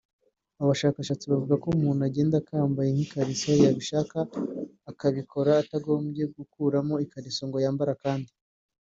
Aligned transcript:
Abo 0.59 0.67
bashakashatsi 0.71 1.25
bavuze 1.31 1.55
ko 1.61 1.67
umuntu 1.77 2.01
agenda 2.09 2.35
akambaye 2.41 2.89
nk’ikariso 2.91 3.49
yabishaka 3.63 4.17
akabikora 4.91 5.51
atagombye 5.63 6.23
gukuramo 6.35 6.93
ikariso 7.05 7.41
ngo 7.47 7.57
yambare 7.65 7.93
akandi 7.97 8.31